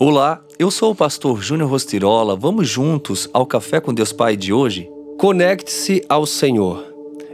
[0.00, 2.36] Olá, eu sou o pastor Júnior Rostirola.
[2.36, 4.88] Vamos juntos ao Café com Deus Pai de hoje?
[5.18, 6.84] Conecte-se ao Senhor.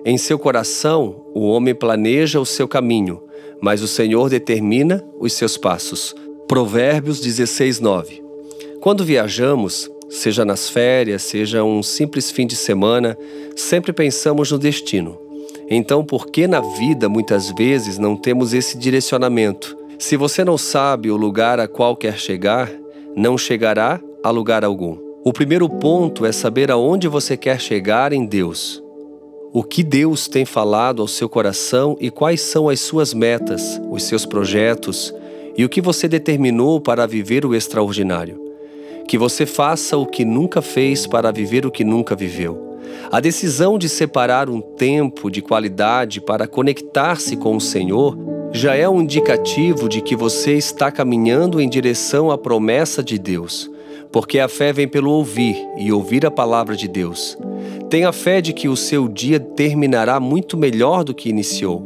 [0.02, 3.22] Em seu coração, o homem planeja o seu caminho,
[3.60, 6.14] mas o Senhor determina os seus passos.
[6.48, 8.24] Provérbios 16, 9.
[8.80, 13.14] Quando viajamos, seja nas férias, seja um simples fim de semana,
[13.54, 15.18] sempre pensamos no destino.
[15.68, 19.83] Então, por que na vida muitas vezes não temos esse direcionamento?
[19.98, 22.70] Se você não sabe o lugar a qual quer chegar,
[23.16, 24.98] não chegará a lugar algum.
[25.24, 28.82] O primeiro ponto é saber aonde você quer chegar em Deus.
[29.52, 34.02] O que Deus tem falado ao seu coração e quais são as suas metas, os
[34.02, 35.14] seus projetos
[35.56, 38.40] e o que você determinou para viver o extraordinário.
[39.06, 42.78] Que você faça o que nunca fez para viver o que nunca viveu.
[43.12, 48.88] A decisão de separar um tempo de qualidade para conectar-se com o Senhor já é
[48.88, 53.68] um indicativo de que você está caminhando em direção à promessa de Deus,
[54.12, 57.36] porque a fé vem pelo ouvir e ouvir a palavra de Deus.
[57.90, 61.82] Tenha fé de que o seu dia terminará muito melhor do que iniciou,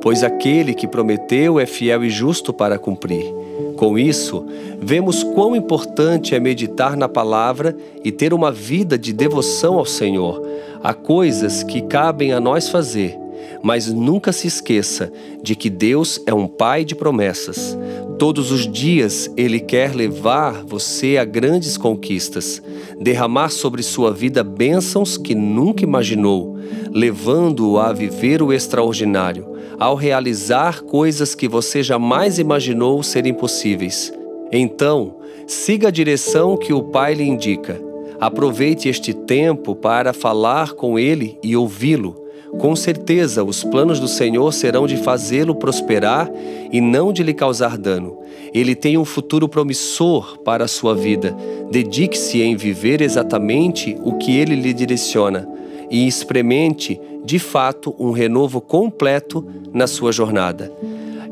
[0.00, 3.34] pois aquele que prometeu é fiel e justo para cumprir.
[3.76, 4.46] Com isso,
[4.80, 10.40] vemos quão importante é meditar na palavra e ter uma vida de devoção ao Senhor.
[10.80, 13.23] Há coisas que cabem a nós fazer
[13.62, 15.10] mas nunca se esqueça
[15.42, 17.76] de que Deus é um Pai de promessas.
[18.18, 22.62] Todos os dias Ele quer levar você a grandes conquistas,
[23.00, 26.56] derramar sobre sua vida bênçãos que nunca imaginou,
[26.90, 29.46] levando-o a viver o extraordinário,
[29.78, 34.12] ao realizar coisas que você jamais imaginou serem possíveis.
[34.52, 37.80] Então, siga a direção que o Pai lhe indica.
[38.20, 42.23] Aproveite este tempo para falar com Ele e ouvi-lo
[42.58, 46.30] com certeza, os planos do Senhor serão de fazê-lo prosperar
[46.72, 48.18] e não de lhe causar dano.
[48.52, 51.36] Ele tem um futuro promissor para a sua vida.
[51.70, 55.48] Dedique-se em viver exatamente o que ele lhe direciona
[55.90, 60.72] e experimente, de fato, um renovo completo na sua jornada.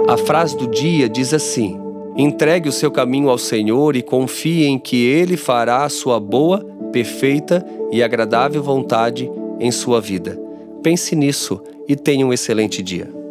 [0.09, 1.79] A frase do dia diz assim:
[2.17, 6.65] Entregue o seu caminho ao Senhor e confie em que ele fará a sua boa,
[6.91, 9.31] perfeita e agradável vontade
[9.61, 10.42] em sua vida.
[10.83, 13.22] Pense nisso e tenha um excelente dia.